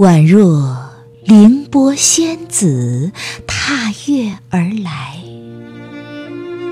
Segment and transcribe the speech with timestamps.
[0.00, 0.78] 宛若
[1.24, 3.12] 凌波仙子
[3.46, 5.18] 踏月而来，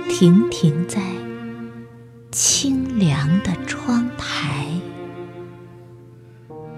[0.08, 1.03] 亭亭在
[2.33, 4.64] 清凉的窗台，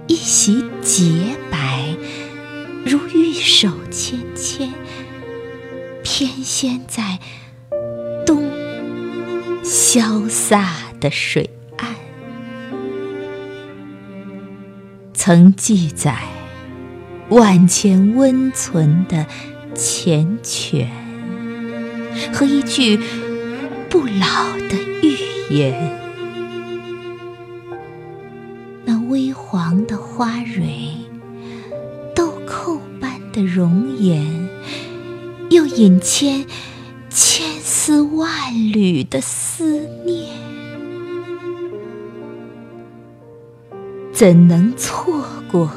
[0.08, 1.94] 一袭洁白，
[2.84, 4.72] 如玉手纤纤，
[6.02, 7.20] 翩跹在
[8.26, 8.50] 东
[9.62, 11.94] 潇洒的水岸，
[15.14, 16.18] 曾记载。
[17.30, 19.24] 万千温存的
[19.74, 20.86] 缱绻，
[22.32, 22.98] 和一句
[23.88, 25.96] 不老的预言。
[28.84, 30.92] 那微黄的花蕊，
[32.16, 34.48] 豆蔻般的容颜，
[35.50, 36.44] 又引牵
[37.08, 40.34] 千丝万缕的思念，
[44.12, 45.70] 怎能错过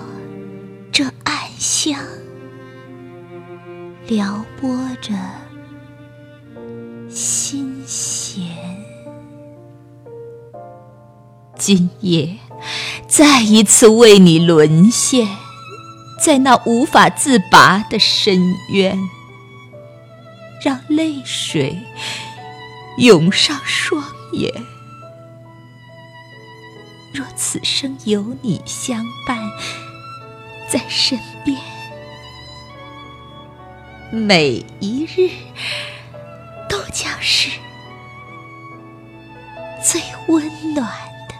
[0.91, 1.42] 这爱？
[1.63, 1.97] 香
[4.05, 4.69] 撩拨
[5.01, 5.13] 着
[7.09, 8.45] 心弦，
[11.55, 12.37] 今夜
[13.07, 15.25] 再一次为你沦陷
[16.21, 18.99] 在那无法自拔的深渊，
[20.61, 21.79] 让泪水
[22.97, 24.51] 涌上双眼。
[27.13, 29.39] 若此生有你相伴。
[30.73, 31.55] 在身边，
[34.11, 35.29] 每一日
[36.67, 37.51] 都将是
[39.83, 40.83] 最温暖
[41.29, 41.35] 的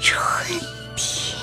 [0.00, 0.58] 春
[0.96, 1.35] 天。